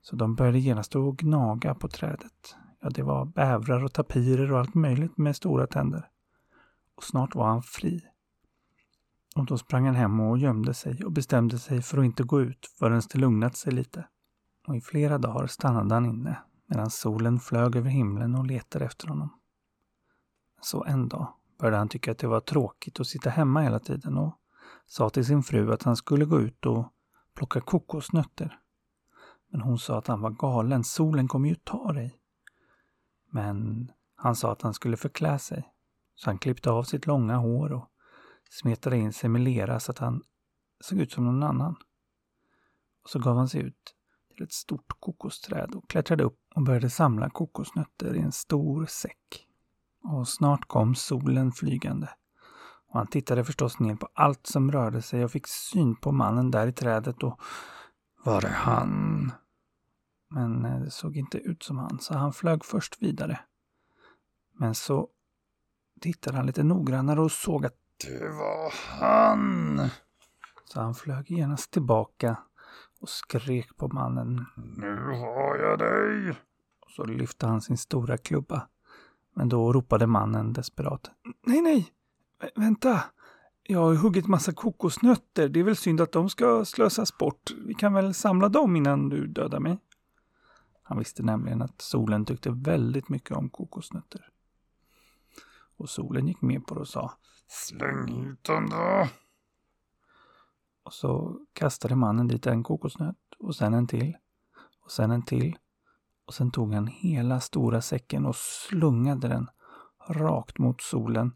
Så 0.02 0.17
de 0.17 0.35
började 0.35 0.59
genast 0.59 0.97
att 0.97 1.17
gnaga 1.17 1.75
på 1.75 1.88
trädet. 1.88 2.57
Ja, 2.82 2.90
det 2.90 3.02
var 3.02 3.24
bävrar 3.24 3.84
och 3.84 3.92
tapirer 3.92 4.52
och 4.52 4.58
allt 4.58 4.74
möjligt 4.74 5.18
med 5.18 5.36
stora 5.36 5.66
tänder. 5.66 6.08
Och 6.96 7.04
snart 7.04 7.34
var 7.34 7.46
han 7.46 7.62
fri. 7.62 8.00
Och 9.36 9.46
då 9.46 9.58
sprang 9.58 9.86
han 9.86 9.94
hem 9.94 10.20
och 10.20 10.38
gömde 10.38 10.74
sig 10.74 11.04
och 11.04 11.12
bestämde 11.12 11.58
sig 11.58 11.82
för 11.82 11.98
att 11.98 12.04
inte 12.04 12.22
gå 12.22 12.40
ut 12.40 12.66
förrän 12.78 13.02
det 13.12 13.18
lugnat 13.18 13.56
sig 13.56 13.72
lite. 13.72 14.06
Och 14.66 14.76
i 14.76 14.80
flera 14.80 15.18
dagar 15.18 15.46
stannade 15.46 15.94
han 15.94 16.06
inne 16.06 16.38
medan 16.66 16.90
solen 16.90 17.40
flög 17.40 17.76
över 17.76 17.90
himlen 17.90 18.34
och 18.34 18.46
letade 18.46 18.84
efter 18.84 19.08
honom. 19.08 19.38
Så 20.60 20.84
en 20.84 21.08
dag 21.08 21.32
började 21.58 21.76
han 21.76 21.88
tycka 21.88 22.10
att 22.10 22.18
det 22.18 22.26
var 22.26 22.40
tråkigt 22.40 23.00
att 23.00 23.06
sitta 23.06 23.30
hemma 23.30 23.60
hela 23.60 23.78
tiden 23.78 24.18
och 24.18 24.38
sa 24.86 25.10
till 25.10 25.26
sin 25.26 25.42
fru 25.42 25.72
att 25.72 25.82
han 25.82 25.96
skulle 25.96 26.24
gå 26.24 26.40
ut 26.40 26.66
och 26.66 26.92
plocka 27.34 27.60
kokosnötter. 27.60 28.58
Men 29.50 29.60
hon 29.60 29.78
sa 29.78 29.98
att 29.98 30.06
han 30.06 30.20
var 30.20 30.30
galen, 30.30 30.84
solen 30.84 31.28
kommer 31.28 31.48
ju 31.48 31.54
ta 31.54 31.92
dig. 31.92 32.22
Men 33.34 33.90
han 34.16 34.36
sa 34.36 34.52
att 34.52 34.62
han 34.62 34.74
skulle 34.74 34.96
förklä 34.96 35.38
sig. 35.38 35.72
Så 36.14 36.30
han 36.30 36.38
klippte 36.38 36.70
av 36.70 36.82
sitt 36.82 37.06
långa 37.06 37.36
hår 37.36 37.72
och 37.72 37.88
smetade 38.50 38.96
in 38.96 39.12
sig 39.12 39.30
med 39.30 39.40
lera 39.40 39.80
så 39.80 39.90
att 39.90 39.98
han 39.98 40.22
såg 40.80 40.98
ut 40.98 41.12
som 41.12 41.24
någon 41.24 41.42
annan. 41.42 41.76
Och 43.02 43.10
så 43.10 43.18
gav 43.18 43.36
han 43.36 43.48
sig 43.48 43.60
ut 43.60 43.94
till 44.34 44.44
ett 44.44 44.52
stort 44.52 45.00
kokosträd 45.00 45.74
och 45.74 45.90
klättrade 45.90 46.24
upp 46.24 46.38
och 46.54 46.62
började 46.62 46.90
samla 46.90 47.30
kokosnötter 47.30 48.16
i 48.16 48.20
en 48.20 48.32
stor 48.32 48.86
säck. 48.86 49.46
Och 50.04 50.28
snart 50.28 50.68
kom 50.68 50.94
solen 50.94 51.52
flygande. 51.52 52.08
Och 52.88 52.98
han 52.98 53.06
tittade 53.06 53.44
förstås 53.44 53.78
ner 53.78 53.94
på 53.94 54.08
allt 54.14 54.46
som 54.46 54.72
rörde 54.72 55.02
sig 55.02 55.24
och 55.24 55.30
fick 55.30 55.46
syn 55.46 55.96
på 55.96 56.12
mannen 56.12 56.50
där 56.50 56.66
i 56.66 56.72
trädet 56.72 57.22
och 57.22 57.40
var 58.24 58.44
är 58.44 58.52
han? 58.52 59.32
Men 60.34 60.64
eh, 60.64 60.80
det 60.80 60.90
såg 60.90 61.16
inte 61.16 61.38
ut 61.38 61.62
som 61.62 61.78
han, 61.78 61.98
så 61.98 62.14
han 62.14 62.32
flög 62.32 62.64
först 62.64 63.02
vidare. 63.02 63.40
Men 64.58 64.74
så 64.74 65.08
tittade 66.00 66.36
han 66.36 66.46
lite 66.46 66.62
noggrannare 66.62 67.20
och 67.20 67.32
såg 67.32 67.66
att 67.66 67.76
det 68.04 68.28
var 68.28 68.72
han. 69.00 69.80
Så 70.64 70.80
han 70.80 70.94
flög 70.94 71.30
genast 71.30 71.70
tillbaka 71.70 72.38
och 73.00 73.08
skrek 73.08 73.76
på 73.76 73.88
mannen. 73.88 74.46
Nu 74.56 74.96
har 74.96 75.56
jag 75.56 75.78
dig! 75.78 76.30
Och 76.80 76.90
så 76.90 77.04
lyfte 77.04 77.46
han 77.46 77.60
sin 77.60 77.78
stora 77.78 78.18
klubba. 78.18 78.68
Men 79.34 79.48
då 79.48 79.72
ropade 79.72 80.06
mannen 80.06 80.52
desperat. 80.52 81.10
Nej, 81.46 81.60
nej! 81.60 81.92
Vä 82.40 82.50
vänta! 82.54 83.02
Jag 83.62 83.78
har 83.78 83.94
huggit 83.94 84.26
massa 84.26 84.52
kokosnötter. 84.52 85.48
Det 85.48 85.60
är 85.60 85.64
väl 85.64 85.76
synd 85.76 86.00
att 86.00 86.12
de 86.12 86.28
ska 86.28 86.64
slösas 86.64 87.18
bort. 87.18 87.50
Vi 87.66 87.74
kan 87.74 87.94
väl 87.94 88.14
samla 88.14 88.48
dem 88.48 88.76
innan 88.76 89.08
du 89.08 89.26
dödar 89.26 89.60
mig? 89.60 89.78
Han 90.92 90.99
visste 90.99 91.22
nämligen 91.22 91.62
att 91.62 91.80
solen 91.80 92.25
tyckte 92.25 92.50
väldigt 92.50 93.08
mycket 93.08 93.37
om 93.37 93.50
kokosnötter. 93.50 94.28
Och 95.76 95.90
solen 95.90 96.28
gick 96.28 96.42
med 96.42 96.66
på 96.66 96.75
det 96.75 96.80
och 96.80 96.88
sa 96.88 97.12
Släng 97.46 98.26
ut 98.26 98.44
den 98.44 98.70
då! 98.70 99.08
Och 100.82 100.92
så 100.92 101.40
kastade 101.52 101.96
mannen 101.96 102.28
dit 102.28 102.46
en 102.46 102.62
kokosnöt 102.62 103.16
och 103.38 103.56
sen 103.56 103.75
en 103.75 103.87
till 103.87 104.16
och 104.84 104.90
sen 104.90 105.11
en 105.11 105.22
till. 105.22 105.58
Och 106.25 106.34
sen 106.34 106.50
tog 106.50 106.75
han 106.75 106.87
hela 106.87 107.40
stora 107.40 107.82
säcken 107.82 108.26
och 108.26 108.37
slungade 108.37 109.28
den 109.28 109.49
rakt 110.08 110.58
mot 110.58 110.82
solen 110.82 111.34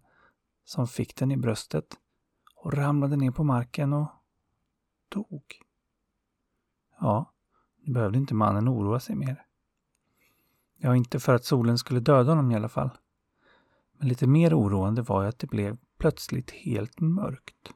som 0.65 0.87
fick 0.87 1.17
den 1.17 1.31
i 1.31 1.37
bröstet 1.37 1.97
och 2.55 2.73
ramlade 2.73 3.17
ner 3.17 3.31
på 3.31 3.45
marken 3.45 3.93
och 3.93 4.09
dog. 5.09 5.45
Ja, 7.01 7.33
nu 7.83 7.93
behövde 7.93 8.19
inte 8.19 8.35
mannen 8.35 8.69
oroa 8.69 9.01
sig 9.01 9.17
mer. 9.17 9.46
Ja, 10.77 10.97
inte 10.97 11.21
för 11.21 11.35
att 11.35 11.45
solen 11.45 11.79
skulle 11.79 12.01
döda 12.01 12.31
honom 12.31 12.51
i 12.51 12.55
alla 12.55 12.69
fall. 12.69 12.91
Men 13.99 14.09
lite 14.09 14.27
mer 14.27 14.59
oroande 14.59 15.03
var 15.03 15.23
ju 15.23 15.29
att 15.29 15.39
det 15.39 15.47
blev 15.47 15.79
plötsligt 15.99 16.51
helt 16.51 17.01
mörkt. 17.01 17.73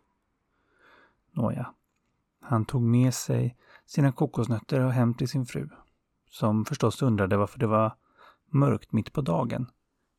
Nåja, 1.32 1.74
han 2.40 2.64
tog 2.64 2.82
med 2.82 3.14
sig 3.14 3.56
sina 3.86 4.12
kokosnötter 4.12 4.80
och 4.80 4.92
hem 4.92 5.14
till 5.14 5.28
sin 5.28 5.46
fru, 5.46 5.68
som 6.30 6.64
förstås 6.64 7.02
undrade 7.02 7.36
varför 7.36 7.58
det 7.58 7.66
var 7.66 7.96
mörkt 8.50 8.92
mitt 8.92 9.12
på 9.12 9.20
dagen, 9.20 9.66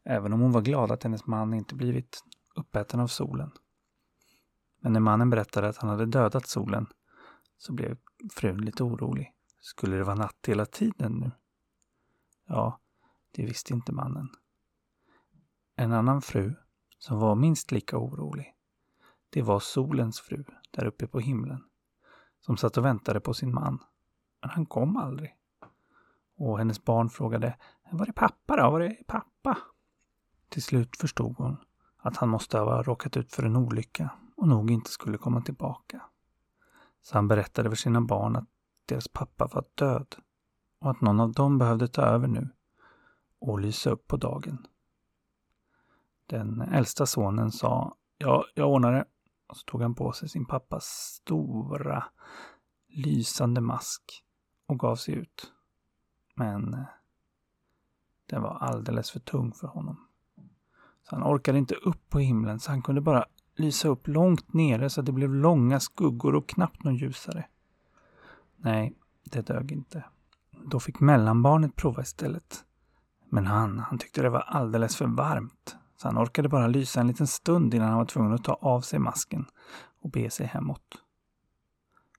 även 0.06 0.34
om 0.34 0.40
hon 0.40 0.52
var 0.52 0.62
glad 0.62 0.92
att 0.92 1.04
hennes 1.04 1.28
man 1.28 1.54
inte 1.54 1.76
blivit 1.76 2.24
uppäten 2.56 3.00
av 3.00 3.08
solen. 3.08 3.52
Men 4.80 4.94
när 4.94 5.00
mannen 5.00 5.30
berättade 5.30 5.70
att 5.70 5.78
han 5.78 5.90
hade 5.90 6.06
dödat 6.06 6.48
solen 6.48 6.88
så 7.58 7.74
blev 7.74 7.98
frun 8.34 8.62
lite 8.62 8.84
orolig. 8.84 9.34
Skulle 9.60 9.98
det 9.98 10.04
vara 10.04 10.16
natt 10.16 10.46
hela 10.48 10.66
tiden 10.66 11.12
nu? 11.12 11.32
Ja, 12.46 12.80
det 13.32 13.46
visste 13.46 13.74
inte 13.74 13.92
mannen. 13.92 14.30
En 15.76 15.94
annan 15.94 16.22
fru, 16.22 16.56
som 17.00 17.20
var 17.20 17.36
minst 17.36 17.72
lika 17.72 17.98
orolig, 17.98 18.56
det 19.30 19.42
var 19.42 19.60
solens 19.60 20.20
fru 20.20 20.44
där 20.72 20.86
uppe 20.86 21.08
på 21.08 21.20
himlen, 21.20 21.64
som 22.40 22.58
satt 22.58 22.78
och 22.78 22.86
väntade 22.86 23.20
på 23.20 23.34
sin 23.34 23.54
man. 23.54 23.84
Men 24.42 24.50
han 24.50 24.66
kom 24.66 24.98
aldrig. 24.98 25.36
Och 26.36 26.58
hennes 26.58 26.84
barn 26.84 27.10
frågade, 27.10 27.58
var 27.92 28.08
är 28.08 28.12
pappa 28.12 28.56
då? 28.56 28.72
Var 28.72 28.80
är 28.80 29.04
pappa? 29.08 29.58
Till 30.50 30.64
slut 30.64 30.98
förstod 30.98 31.38
hon 31.38 31.58
att 31.98 32.18
han 32.18 32.30
måste 32.30 32.58
ha 32.58 32.84
råkat 32.84 33.18
ut 33.18 33.32
för 33.32 33.44
en 33.44 33.56
olycka 33.56 34.10
och 34.36 34.48
nog 34.48 34.72
inte 34.72 34.92
skulle 34.92 35.18
komma 35.18 35.42
tillbaka. 35.42 36.02
Så 37.02 37.18
han 37.18 37.28
berättade 37.28 37.70
för 37.70 37.76
sina 37.76 38.02
barn 38.02 38.36
att 38.36 38.48
deras 38.86 39.08
pappa 39.08 39.48
var 39.54 39.66
död 39.76 40.16
och 40.82 40.92
att 40.92 41.02
någon 41.02 41.20
av 41.20 41.32
dem 41.32 41.58
behövde 41.58 41.88
ta 41.88 42.02
över 42.02 42.28
nu 42.28 42.50
och 43.40 43.60
lysa 43.60 43.90
upp 43.90 44.08
på 44.08 44.18
dagen. 44.18 44.68
Den 46.26 46.62
äldsta 46.62 47.06
sonen 47.06 47.52
sa 47.52 47.96
Ja, 48.18 48.46
jag 48.56 48.70
ordnar 48.70 48.92
det. 48.92 49.06
Och 49.48 49.58
så 49.58 49.64
tog 49.66 49.82
han 49.82 49.96
på 49.96 50.12
sig 50.12 50.30
sin 50.30 50.46
pappas 50.46 50.86
stora 50.86 52.04
lysande 52.88 53.62
mask 53.62 54.24
och 54.66 54.80
gav 54.80 54.96
sig 54.96 55.14
ut. 55.14 55.52
Men 56.36 56.74
eh, 56.74 56.84
den 58.26 58.42
var 58.42 58.58
alldeles 58.58 59.12
för 59.12 59.20
tung 59.20 59.54
för 59.54 59.68
honom. 59.68 60.08
Så 61.04 61.16
han 61.16 61.24
orkade 61.24 61.58
inte 61.58 61.76
upp 61.76 62.10
på 62.10 62.20
himlen 62.20 62.60
så 62.60 62.72
han 62.72 62.82
kunde 62.82 63.02
bara 63.02 63.26
lysa 63.56 63.88
upp 63.88 64.08
långt 64.08 64.54
nere 64.54 64.90
så 64.90 65.00
att 65.00 65.06
det 65.06 65.12
blev 65.12 65.34
långa 65.34 65.80
skuggor 65.80 66.36
och 66.36 66.50
knappt 66.50 66.84
någon 66.84 66.96
ljusare. 66.96 67.46
Nej, 68.58 68.98
det 69.24 69.42
dög 69.42 69.72
inte. 69.72 70.04
Då 70.66 70.80
fick 70.80 71.00
mellanbarnet 71.00 71.76
prova 71.76 72.02
istället. 72.02 72.66
Men 73.30 73.48
han, 73.48 73.80
han 73.80 73.98
tyckte 73.98 74.22
det 74.22 74.30
var 74.30 74.40
alldeles 74.40 74.98
för 74.98 75.08
varmt. 75.08 75.76
Så 75.96 76.08
han 76.08 76.18
orkade 76.18 76.50
bara 76.50 76.68
lysa 76.68 77.02
en 77.02 77.08
liten 77.08 77.28
stund 77.28 77.74
innan 77.74 77.90
han 77.90 77.98
var 77.98 78.06
tvungen 78.06 78.34
att 78.34 78.44
ta 78.44 78.54
av 78.54 78.82
sig 78.82 79.00
masken 79.00 79.46
och 80.02 80.10
be 80.12 80.30
sig 80.30 80.46
hemåt. 80.46 81.04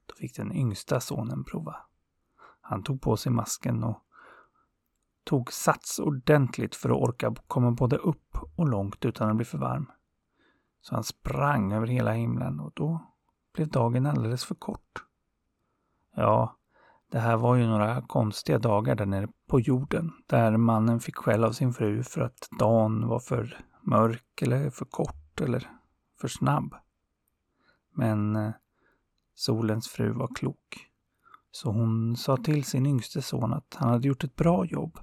Då 0.05 0.15
fick 0.15 0.35
den 0.35 0.51
yngsta 0.51 0.99
sonen 0.99 1.43
prova. 1.43 1.75
Han 2.61 2.83
tog 2.83 3.01
på 3.01 3.17
sig 3.17 3.31
masken 3.31 3.83
och 3.83 4.03
tog 5.23 5.53
sats 5.53 5.99
ordentligt 5.99 6.75
för 6.75 6.89
att 6.89 7.09
orka 7.09 7.35
komma 7.47 7.71
både 7.71 7.97
upp 7.97 8.37
och 8.55 8.67
långt 8.67 9.05
utan 9.05 9.29
att 9.29 9.35
bli 9.35 9.45
för 9.45 9.57
varm. 9.57 9.91
Så 10.81 10.95
han 10.95 11.03
sprang 11.03 11.73
över 11.73 11.87
hela 11.87 12.11
himlen 12.11 12.59
och 12.59 12.71
då 12.73 13.13
blev 13.53 13.67
dagen 13.67 14.05
alldeles 14.05 14.45
för 14.45 14.55
kort. 14.55 15.03
Ja, 16.15 16.57
det 17.13 17.19
här 17.19 17.37
var 17.37 17.55
ju 17.55 17.67
några 17.67 18.01
konstiga 18.01 18.59
dagar 18.59 18.95
där 18.95 19.05
nere 19.05 19.27
på 19.47 19.59
jorden, 19.59 20.11
där 20.27 20.57
mannen 20.57 20.99
fick 20.99 21.15
skäll 21.15 21.43
av 21.43 21.51
sin 21.51 21.73
fru 21.73 22.03
för 22.03 22.21
att 22.21 22.49
dagen 22.59 23.07
var 23.07 23.19
för 23.19 23.57
mörk 23.81 24.41
eller 24.41 24.69
för 24.69 24.85
kort 24.85 25.41
eller 25.41 25.69
för 26.21 26.27
snabb. 26.27 26.75
Men 27.91 28.35
eh, 28.35 28.51
solens 29.35 29.87
fru 29.87 30.11
var 30.11 30.27
klok. 30.35 30.89
Så 31.51 31.71
hon 31.71 32.17
sa 32.17 32.37
till 32.37 32.63
sin 32.63 32.85
yngste 32.85 33.21
son 33.21 33.53
att 33.53 33.75
han 33.79 33.89
hade 33.89 34.07
gjort 34.07 34.23
ett 34.23 34.35
bra 34.35 34.65
jobb, 34.65 34.99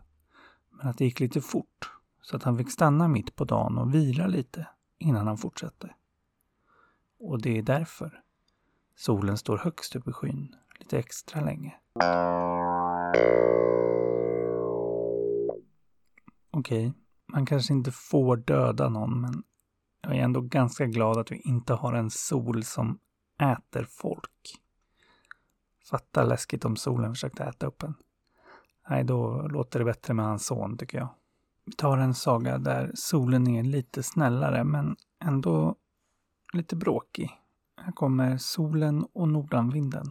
men 0.71 0.88
att 0.88 0.99
det 0.99 1.05
gick 1.05 1.21
lite 1.21 1.40
fort, 1.40 1.90
så 2.23 2.37
att 2.37 2.43
han 2.43 2.59
fick 2.59 2.71
stanna 2.71 3.09
mitt 3.09 3.37
på 3.37 3.45
dagen 3.45 3.79
och 3.79 3.95
vila 3.95 4.26
lite 4.26 4.67
innan 4.99 5.26
han 5.26 5.38
fortsatte. 5.38 5.95
Och 7.19 7.43
det 7.43 7.59
är 7.59 7.62
därför 7.62 8.23
solen 8.97 9.38
står 9.38 9.59
högst 9.59 9.97
upp 9.97 10.09
i 10.09 10.12
skyn 10.12 10.57
lite 10.81 10.99
extra 10.99 11.40
länge. 11.40 11.75
Okej, 16.50 16.88
okay, 16.88 16.92
man 17.26 17.47
kanske 17.47 17.73
inte 17.73 17.90
får 17.90 18.37
döda 18.37 18.88
någon, 18.88 19.21
men 19.21 19.42
jag 20.02 20.16
är 20.16 20.23
ändå 20.23 20.40
ganska 20.40 20.87
glad 20.87 21.19
att 21.19 21.33
vi 21.33 21.40
inte 21.40 21.75
har 21.75 21.92
en 21.92 22.11
sol 22.11 22.64
som 22.64 22.99
äter 23.42 23.87
folk. 23.90 24.61
Fatta 25.90 26.25
läskigt 26.25 26.64
om 26.64 26.76
solen 26.76 27.14
försökte 27.14 27.45
äta 27.45 27.66
upp 27.66 27.83
en. 27.83 27.95
Nej, 28.88 29.04
då 29.04 29.49
låter 29.49 29.78
det 29.78 29.85
bättre 29.85 30.14
med 30.14 30.25
hans 30.25 30.47
son, 30.47 30.76
tycker 30.76 30.99
jag. 30.99 31.09
Vi 31.64 31.73
tar 31.73 31.99
en 31.99 32.14
saga 32.14 32.59
där 32.59 32.90
solen 32.95 33.49
är 33.49 33.62
lite 33.62 34.02
snällare 34.02 34.64
men 34.64 34.97
ändå 35.25 35.75
lite 36.52 36.76
bråkig. 36.76 37.30
Här 37.76 37.92
kommer 37.92 38.37
solen 38.37 39.07
och 39.12 39.28
nordanvinden. 39.28 40.07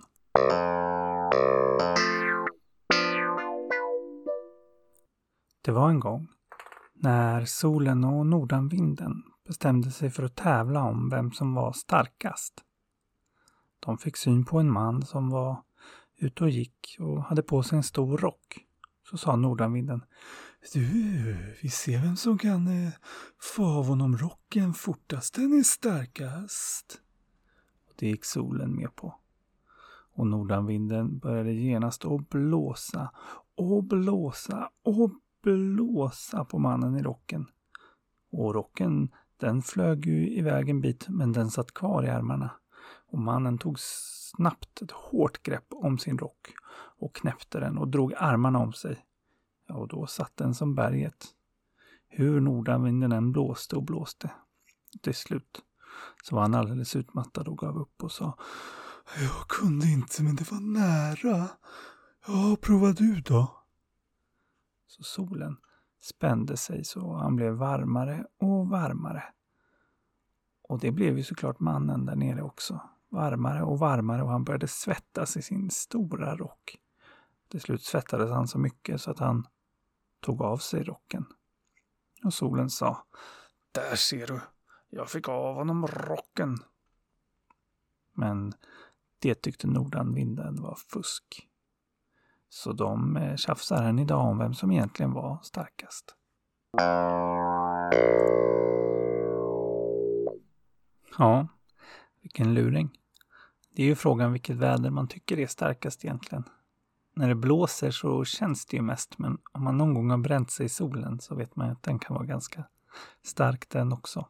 Det 5.62 5.72
var 5.72 5.90
en 5.90 6.00
gång 6.00 6.28
när 6.94 7.46
solen 7.46 8.04
och 8.04 8.26
nordanvinden 8.26 9.24
bestämde 9.48 9.92
sig 9.92 10.10
för 10.10 10.24
att 10.24 10.36
tävla 10.36 10.84
om 10.84 11.10
vem 11.10 11.32
som 11.32 11.54
var 11.54 11.74
starkast. 11.74 12.54
De 13.80 13.98
fick 13.98 14.18
syn 14.18 14.46
på 14.46 14.60
en 14.60 14.72
man 14.72 15.02
som 15.06 15.30
var 15.30 15.64
ute 16.18 16.44
och 16.44 16.50
gick 16.50 16.98
och 17.00 17.24
hade 17.24 17.44
på 17.44 17.64
sig 17.64 17.78
en 17.78 17.84
stor 17.84 18.18
rock. 18.18 18.66
Så 19.10 19.18
sa 19.18 19.36
nordanvinden. 19.36 20.04
Du, 20.74 21.38
vi 21.62 21.70
ser 21.70 22.02
vem 22.02 22.16
som 22.16 22.38
kan 22.38 22.68
eh, 22.68 22.94
få 23.56 23.66
av 23.66 23.86
honom 23.86 24.18
rocken 24.18 24.74
fortast. 24.74 25.34
Den 25.36 25.60
är 25.60 25.64
starkast. 25.64 27.02
Och 27.88 27.94
det 27.98 28.08
gick 28.08 28.26
solen 28.26 28.76
med 28.76 28.96
på. 28.96 29.16
Och 30.14 30.28
nordanvinden 30.28 31.20
började 31.20 31.54
genast 31.54 32.06
att 32.06 32.30
blåsa 32.30 33.12
och 33.56 33.84
blåsa 33.84 34.70
och 34.84 35.12
blåsa 35.42 36.46
på 36.46 36.60
mannen 36.60 36.96
i 36.96 37.04
rocken. 37.04 37.48
Och 38.32 38.54
rocken, 38.54 39.10
den 39.38 39.62
flög 39.62 40.06
ju 40.06 40.30
iväg 40.30 40.70
en 40.70 40.82
bit, 40.82 41.06
men 41.10 41.32
den 41.32 41.52
satt 41.52 41.74
kvar 41.74 42.04
i 42.04 42.10
armarna. 42.10 42.52
Och 43.12 43.20
mannen 43.20 43.58
tog 43.58 43.80
snabbt 43.80 44.82
ett 44.82 44.92
hårt 44.92 45.44
grepp 45.44 45.68
om 45.70 45.98
sin 45.98 46.18
rock 46.18 46.54
och 47.00 47.16
knäppte 47.16 47.60
den 47.60 47.78
och 47.78 47.88
drog 47.88 48.14
armarna 48.18 48.60
om 48.60 48.74
sig. 48.74 49.06
Ja, 49.68 49.76
och 49.76 49.88
då 49.88 50.08
satt 50.08 50.38
den 50.38 50.56
som 50.56 50.76
berget. 50.76 51.28
Hur 52.08 52.42
nordanvinden 52.42 53.12
än 53.12 53.32
blåste 53.32 53.76
och 53.76 53.84
blåste. 53.84 54.32
Till 55.02 55.16
slut 55.16 55.62
så 56.24 56.36
var 56.36 56.42
han 56.42 56.56
alldeles 56.56 56.96
utmattad 56.96 57.48
och 57.48 57.58
gav 57.58 57.78
upp 57.78 58.04
och 58.04 58.12
sa 58.12 58.38
Jag 59.16 59.48
kunde 59.48 59.88
inte, 59.88 60.24
men 60.24 60.36
det 60.36 60.52
var 60.52 60.60
nära. 60.60 61.48
Ja, 62.28 62.58
prova 62.62 62.92
du 62.92 63.22
då. 63.22 63.59
Så 64.90 65.04
solen 65.04 65.58
spände 66.02 66.58
sig 66.58 66.84
så 66.84 67.14
han 67.14 67.36
blev 67.36 67.54
varmare 67.54 68.26
och 68.38 68.70
varmare. 68.70 69.24
Och 70.62 70.80
det 70.80 70.92
blev 70.92 71.18
ju 71.18 71.24
såklart 71.24 71.60
mannen 71.60 72.06
där 72.06 72.16
nere 72.16 72.42
också. 72.42 72.82
Varmare 73.10 73.64
och 73.64 73.80
varmare 73.80 74.24
och 74.24 74.30
han 74.30 74.44
började 74.44 74.68
svettas 74.68 75.38
i 75.38 75.42
sin 75.42 75.70
stora 75.70 76.36
rock. 76.36 76.78
Till 77.48 77.62
slut 77.62 77.84
svettades 77.84 78.32
han 78.32 78.48
så 78.48 78.60
mycket 78.60 79.02
så 79.02 79.12
att 79.12 79.20
han 79.20 79.48
tog 80.20 80.42
av 80.42 80.58
sig 80.58 80.84
rocken. 80.84 81.26
Och 82.24 82.34
solen 82.34 82.70
sa 82.70 83.06
Där 83.72 83.96
ser 83.96 84.28
du, 84.28 84.42
jag 84.90 85.10
fick 85.10 85.30
av 85.30 85.56
honom 85.56 85.88
rocken. 85.88 86.58
Men 88.14 88.54
det 89.20 89.36
tyckte 89.36 89.68
nordanvinden 89.68 90.62
var 90.62 90.76
fusk. 90.76 91.49
Så 92.50 92.74
de 92.74 93.18
eh, 93.18 93.36
tjafsar 93.36 93.84
än 93.84 94.00
idag 94.00 94.26
om 94.26 94.38
vem 94.38 94.54
som 94.54 94.72
egentligen 94.72 95.14
var 95.14 95.40
starkast. 95.44 96.16
Ja, 101.18 101.48
vilken 102.22 102.54
luring. 102.54 102.90
Det 103.76 103.84
är 103.84 103.88
ju 103.88 103.96
frågan 103.96 104.32
vilket 104.32 104.56
väder 104.56 104.90
man 104.90 105.08
tycker 105.08 105.40
är 105.40 105.48
starkast 105.48 106.06
egentligen. 106.06 106.44
När 107.16 107.28
det 107.28 107.36
blåser 107.36 107.92
så 107.92 108.26
känns 108.26 108.66
det 108.66 108.78
ju 108.78 108.82
mest, 108.82 109.18
men 109.18 109.38
om 109.52 109.64
man 109.64 109.78
någon 109.78 109.94
gång 109.94 110.10
har 110.10 110.18
bränt 110.18 110.52
sig 110.52 110.66
i 110.66 110.70
solen 110.70 111.20
så 111.20 111.36
vet 111.36 111.56
man 111.56 111.70
att 111.70 111.84
den 111.84 112.00
kan 112.00 112.16
vara 112.16 112.26
ganska 112.26 112.64
stark 113.24 113.70
den 113.70 113.94
också. 113.94 114.28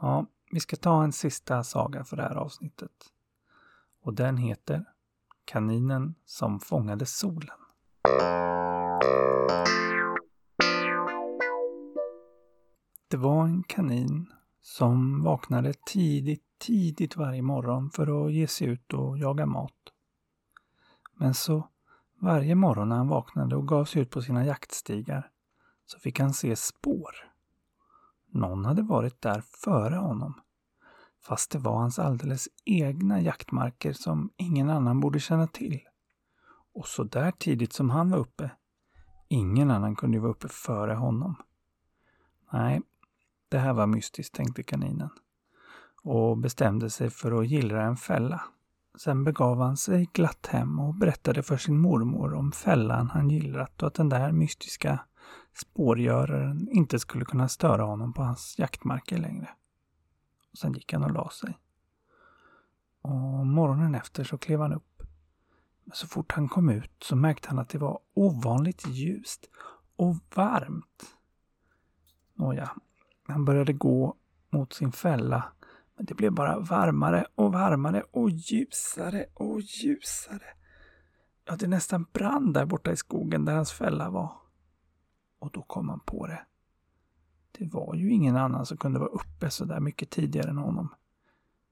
Ja, 0.00 0.26
vi 0.50 0.60
ska 0.60 0.76
ta 0.76 1.04
en 1.04 1.12
sista 1.12 1.64
saga 1.64 2.04
för 2.04 2.16
det 2.16 2.22
här 2.22 2.34
avsnittet. 2.34 2.92
Och 4.02 4.14
den 4.14 4.36
heter 4.36 4.84
Kaninen 5.48 6.14
som 6.24 6.60
fångade 6.60 7.06
solen. 7.06 7.56
Det 13.08 13.16
var 13.16 13.44
en 13.44 13.62
kanin 13.62 14.26
som 14.60 15.22
vaknade 15.22 15.72
tidigt, 15.86 16.44
tidigt 16.58 17.16
varje 17.16 17.42
morgon 17.42 17.90
för 17.90 18.26
att 18.26 18.32
ge 18.32 18.46
sig 18.46 18.66
ut 18.66 18.92
och 18.92 19.18
jaga 19.18 19.46
mat. 19.46 19.72
Men 21.14 21.34
så 21.34 21.68
varje 22.20 22.54
morgon 22.54 22.88
när 22.88 22.96
han 22.96 23.08
vaknade 23.08 23.56
och 23.56 23.68
gav 23.68 23.84
sig 23.84 24.02
ut 24.02 24.10
på 24.10 24.22
sina 24.22 24.46
jaktstigar 24.46 25.30
så 25.86 25.98
fick 25.98 26.20
han 26.20 26.34
se 26.34 26.56
spår. 26.56 27.10
Någon 28.26 28.64
hade 28.64 28.82
varit 28.82 29.22
där 29.22 29.42
före 29.64 29.96
honom 29.96 30.40
fast 31.20 31.50
det 31.50 31.58
var 31.58 31.76
hans 31.78 31.98
alldeles 31.98 32.48
egna 32.64 33.20
jaktmarker 33.20 33.92
som 33.92 34.30
ingen 34.36 34.70
annan 34.70 35.00
borde 35.00 35.20
känna 35.20 35.46
till. 35.46 35.80
Och 36.74 36.86
så 36.86 37.04
där 37.04 37.30
tidigt 37.30 37.72
som 37.72 37.90
han 37.90 38.10
var 38.10 38.18
uppe. 38.18 38.50
Ingen 39.28 39.70
annan 39.70 39.96
kunde 39.96 40.16
ju 40.16 40.20
vara 40.20 40.32
uppe 40.32 40.48
före 40.48 40.94
honom. 40.94 41.34
Nej, 42.52 42.80
det 43.48 43.58
här 43.58 43.72
var 43.72 43.86
mystiskt, 43.86 44.34
tänkte 44.34 44.62
kaninen 44.62 45.10
och 46.02 46.38
bestämde 46.38 46.90
sig 46.90 47.10
för 47.10 47.40
att 47.40 47.48
gillra 47.48 47.82
en 47.82 47.96
fälla. 47.96 48.42
Sen 48.98 49.24
begav 49.24 49.60
han 49.60 49.76
sig 49.76 50.08
glatt 50.12 50.46
hem 50.46 50.78
och 50.78 50.94
berättade 50.94 51.42
för 51.42 51.56
sin 51.56 51.78
mormor 51.78 52.34
om 52.34 52.52
fällan 52.52 53.10
han 53.10 53.30
gillrat 53.30 53.82
och 53.82 53.88
att 53.88 53.94
den 53.94 54.08
där 54.08 54.32
mystiska 54.32 55.00
spårgöraren 55.60 56.68
inte 56.70 56.98
skulle 56.98 57.24
kunna 57.24 57.48
störa 57.48 57.82
honom 57.82 58.12
på 58.12 58.22
hans 58.22 58.58
jaktmarker 58.58 59.18
längre. 59.18 59.48
Sen 60.60 60.72
gick 60.72 60.92
han 60.92 61.04
och 61.04 61.10
la 61.10 61.30
sig. 61.30 61.58
Och 63.02 63.46
morgonen 63.46 63.94
efter 63.94 64.24
så 64.24 64.38
klev 64.38 64.60
han 64.60 64.72
upp. 64.72 65.02
Men 65.84 65.94
så 65.94 66.06
fort 66.06 66.32
han 66.32 66.48
kom 66.48 66.68
ut 66.68 66.92
så 67.02 67.16
märkte 67.16 67.48
han 67.48 67.58
att 67.58 67.68
det 67.68 67.78
var 67.78 67.98
ovanligt 68.14 68.86
ljust 68.86 69.50
och 69.96 70.16
varmt. 70.34 71.16
Nåja, 72.34 72.70
han 73.26 73.44
började 73.44 73.72
gå 73.72 74.16
mot 74.50 74.72
sin 74.72 74.92
fälla 74.92 75.52
men 75.96 76.06
det 76.06 76.14
blev 76.14 76.32
bara 76.32 76.58
varmare 76.58 77.26
och 77.34 77.52
varmare 77.52 78.02
och 78.10 78.30
ljusare 78.30 79.26
och 79.34 79.60
ljusare. 79.60 80.54
Ja, 81.44 81.56
det 81.56 81.66
nästan 81.66 82.06
brann 82.12 82.52
där 82.52 82.66
borta 82.66 82.92
i 82.92 82.96
skogen 82.96 83.44
där 83.44 83.54
hans 83.54 83.72
fälla 83.72 84.10
var. 84.10 84.32
Och 85.38 85.50
då 85.52 85.62
kom 85.62 85.88
han 85.88 86.00
på 86.00 86.26
det. 86.26 86.46
Det 87.58 87.66
var 87.66 87.94
ju 87.94 88.10
ingen 88.10 88.36
annan 88.36 88.66
som 88.66 88.76
kunde 88.76 88.98
vara 88.98 89.08
uppe 89.08 89.50
så 89.50 89.64
där 89.64 89.80
mycket 89.80 90.10
tidigare 90.10 90.50
än 90.50 90.58
honom. 90.58 90.94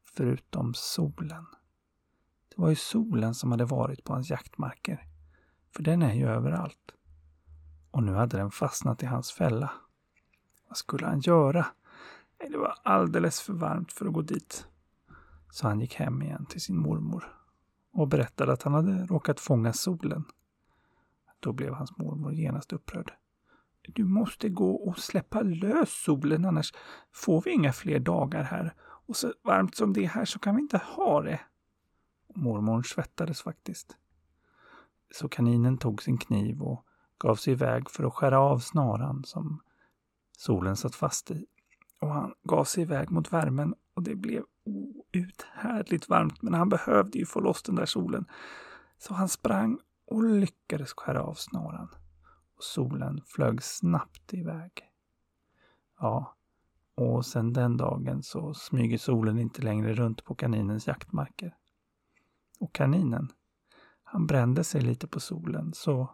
Förutom 0.05 0.75
solen. 0.75 1.47
Det 2.49 2.63
var 2.63 2.69
ju 2.69 2.75
solen 2.75 3.35
som 3.35 3.51
hade 3.51 3.65
varit 3.65 4.05
på 4.05 4.13
hans 4.13 4.31
jaktmarker. 4.31 5.07
För 5.71 5.83
den 5.83 6.03
är 6.03 6.15
ju 6.15 6.29
överallt. 6.29 6.95
Och 7.91 8.03
nu 8.03 8.13
hade 8.13 8.37
den 8.37 8.51
fastnat 8.51 9.03
i 9.03 9.07
hans 9.07 9.33
fälla. 9.33 9.73
Vad 10.69 10.77
skulle 10.77 11.07
han 11.07 11.21
göra? 11.21 11.67
Nej, 12.41 12.51
det 12.51 12.59
var 12.59 12.75
alldeles 12.83 13.41
för 13.41 13.53
varmt 13.53 13.93
för 13.93 14.07
att 14.07 14.13
gå 14.13 14.23
dit. 14.23 14.67
Så 15.51 15.69
han 15.69 15.81
gick 15.81 15.95
hem 15.95 16.23
igen 16.23 16.47
till 16.47 16.61
sin 16.61 16.79
mormor 16.79 17.25
och 17.93 18.09
berättade 18.09 18.53
att 18.53 18.63
han 18.63 18.75
hade 18.75 19.07
råkat 19.07 19.41
fånga 19.41 19.73
solen. 19.73 20.25
Då 21.41 21.53
blev 21.53 21.75
hans 21.75 21.99
mormor 21.99 22.33
genast 22.33 22.73
upprörd. 22.73 23.13
Du 23.89 24.05
måste 24.05 24.49
gå 24.49 24.75
och 24.75 24.99
släppa 24.99 25.43
lös 25.43 26.03
solen 26.05 26.45
annars 26.45 26.73
får 27.13 27.43
vi 27.43 27.51
inga 27.51 27.73
fler 27.73 27.99
dagar 27.99 28.43
här. 28.43 28.75
Och 28.81 29.17
så 29.17 29.33
varmt 29.43 29.77
som 29.77 29.93
det 29.93 30.05
är 30.05 30.09
här 30.09 30.25
så 30.25 30.39
kan 30.39 30.57
vi 30.57 30.63
inte 30.63 30.79
ha 30.79 31.23
det. 31.23 31.41
Mormor 32.35 32.83
svettades 32.83 33.43
faktiskt. 33.43 33.97
Så 35.15 35.29
kaninen 35.29 35.79
tog 35.79 36.03
sin 36.03 36.19
kniv 36.19 36.63
och 36.63 36.87
gav 37.19 37.37
sig 37.37 37.53
iväg 37.53 37.91
för 37.91 38.05
att 38.05 38.15
skära 38.15 38.41
av 38.41 38.59
snaran 38.59 39.25
som 39.25 39.61
solen 40.39 40.77
satt 40.77 40.95
fast 40.95 41.31
i 41.31 41.47
och 42.01 42.09
han 42.09 42.35
gav 42.43 42.65
sig 42.65 42.83
iväg 42.83 43.11
mot 43.11 43.33
värmen 43.33 43.75
och 43.95 44.03
det 44.03 44.15
blev 44.15 44.43
outhärdligt 45.15 46.09
varmt 46.09 46.43
men 46.43 46.55
han 46.55 46.69
behövde 46.69 47.19
ju 47.19 47.27
få 47.27 47.41
loss 47.41 47.63
den 47.63 47.75
där 47.75 47.87
solen. 47.87 48.25
Så 48.99 49.15
han 49.15 49.29
sprang 49.29 49.79
och 50.07 50.25
lyckades 50.25 50.93
skära 50.93 51.23
av 51.23 51.35
snaran. 51.35 51.89
Och 52.57 52.63
solen 52.63 53.21
flög 53.27 53.63
snabbt 53.63 54.35
iväg. 54.35 54.73
Ja, 55.99 56.37
och 56.95 57.27
sen 57.27 57.53
den 57.53 57.77
dagen 57.77 58.23
så 58.23 58.55
smyger 58.55 58.99
solen 58.99 59.39
inte 59.39 59.63
längre 59.63 59.95
runt 59.95 60.25
på 60.25 60.35
kaninens 60.35 60.87
jaktmarker. 60.87 61.57
Och 62.61 62.75
kaninen, 62.75 63.29
han 64.03 64.27
brände 64.27 64.65
sig 64.65 64.81
lite 64.81 65.07
på 65.07 65.21
solen 65.21 65.73
så 65.75 66.11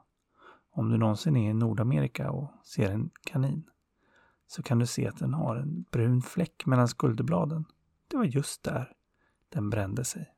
om 0.71 0.89
du 0.89 0.97
någonsin 0.97 1.37
är 1.37 1.51
i 1.51 1.55
Nordamerika 1.55 2.31
och 2.31 2.51
ser 2.65 2.91
en 2.91 3.11
kanin 3.31 3.71
så 4.47 4.63
kan 4.63 4.79
du 4.79 4.87
se 4.87 5.09
att 5.09 5.19
den 5.19 5.35
har 5.35 5.57
en 5.57 5.85
brun 5.91 6.23
fläck 6.23 6.67
mellan 6.67 6.89
skulderbladen. 6.89 7.65
Det 8.09 8.17
var 8.17 8.25
just 8.25 8.63
där 8.63 8.93
den 9.49 9.71
brände 9.71 10.05
sig. 10.05 10.35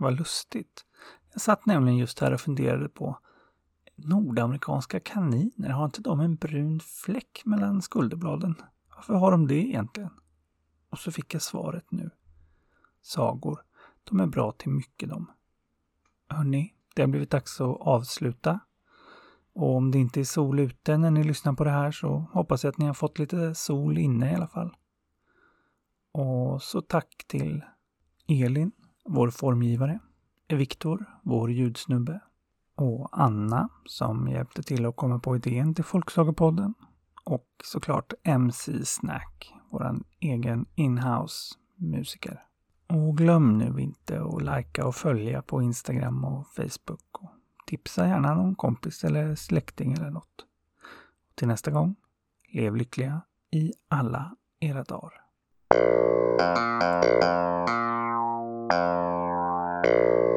Vad 0.00 0.18
lustigt. 0.18 0.84
Jag 1.32 1.40
satt 1.40 1.66
nämligen 1.66 1.98
just 1.98 2.18
här 2.18 2.32
och 2.32 2.40
funderade 2.40 2.88
på 2.88 3.18
Nordamerikanska 3.96 5.00
kaniner, 5.00 5.68
har 5.68 5.84
inte 5.84 6.00
de 6.00 6.20
en 6.20 6.36
brun 6.36 6.80
fläck 6.80 7.42
mellan 7.44 7.82
skulderbladen? 7.82 8.54
Varför 8.96 9.14
har 9.14 9.30
de 9.30 9.46
det 9.46 9.54
egentligen? 9.54 10.10
Och 10.90 10.98
så 10.98 11.12
fick 11.12 11.34
jag 11.34 11.42
svaret 11.42 11.90
nu. 11.90 12.10
Sagor, 13.02 13.60
de 14.04 14.20
är 14.20 14.26
bra 14.26 14.52
till 14.52 14.70
mycket 14.70 15.08
de. 15.08 15.30
Hörni, 16.28 16.74
det 16.94 17.02
har 17.02 17.08
blivit 17.08 17.30
dags 17.30 17.60
att 17.60 17.80
avsluta. 17.80 18.60
Och 19.52 19.76
om 19.76 19.90
det 19.90 19.98
inte 19.98 20.20
är 20.20 20.24
sol 20.24 20.60
ute 20.60 20.96
när 20.96 21.10
ni 21.10 21.24
lyssnar 21.24 21.52
på 21.52 21.64
det 21.64 21.70
här 21.70 21.90
så 21.90 22.28
hoppas 22.32 22.64
jag 22.64 22.70
att 22.70 22.78
ni 22.78 22.86
har 22.86 22.94
fått 22.94 23.18
lite 23.18 23.54
sol 23.54 23.98
inne 23.98 24.32
i 24.32 24.34
alla 24.34 24.48
fall. 24.48 24.76
Och 26.12 26.62
så 26.62 26.80
tack 26.80 27.24
till 27.28 27.64
Elin, 28.28 28.72
vår 29.08 29.30
formgivare, 29.30 29.98
Viktor, 30.48 31.04
vår 31.22 31.50
ljudsnubbe 31.50 32.20
och 32.74 33.08
Anna 33.12 33.68
som 33.84 34.28
hjälpte 34.28 34.62
till 34.62 34.86
att 34.86 34.96
komma 34.96 35.18
på 35.18 35.36
idén 35.36 35.74
till 35.74 35.84
Folksagopodden 35.84 36.74
och 37.24 37.46
såklart 37.64 38.12
MC 38.22 38.84
Snack, 38.84 39.52
vår 39.70 40.00
egen 40.20 40.66
inhouse 40.74 41.54
musiker. 41.76 42.44
Och 42.86 43.16
glöm 43.16 43.58
nu 43.58 43.80
inte 43.80 44.22
att 44.22 44.42
likea 44.42 44.86
och 44.86 44.94
följa 44.94 45.42
på 45.42 45.62
Instagram 45.62 46.24
och 46.24 46.46
Facebook. 46.46 47.22
Och 47.22 47.30
tipsa 47.66 48.06
gärna 48.06 48.34
någon 48.34 48.54
kompis 48.54 49.04
eller 49.04 49.34
släkting 49.34 49.92
eller 49.92 50.10
något. 50.10 50.46
Till 51.34 51.48
nästa 51.48 51.70
gång, 51.70 51.96
lev 52.52 52.76
lyckliga 52.76 53.20
i 53.50 53.72
alla 53.88 54.36
era 54.60 54.84
dagar. 54.84 55.22
Música 58.70 60.27